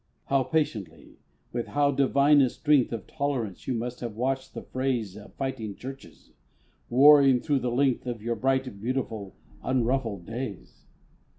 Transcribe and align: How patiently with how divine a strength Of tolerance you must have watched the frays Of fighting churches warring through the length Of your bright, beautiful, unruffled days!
How 0.25 0.41
patiently 0.41 1.19
with 1.53 1.67
how 1.67 1.91
divine 1.91 2.41
a 2.41 2.49
strength 2.49 2.91
Of 2.91 3.05
tolerance 3.05 3.67
you 3.67 3.75
must 3.75 3.99
have 3.99 4.15
watched 4.15 4.55
the 4.55 4.63
frays 4.63 5.15
Of 5.15 5.35
fighting 5.35 5.75
churches 5.75 6.31
warring 6.89 7.39
through 7.39 7.59
the 7.59 7.69
length 7.69 8.07
Of 8.07 8.23
your 8.23 8.35
bright, 8.35 8.81
beautiful, 8.81 9.35
unruffled 9.61 10.25
days! 10.25 10.85